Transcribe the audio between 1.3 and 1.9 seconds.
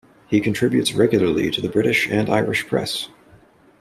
to the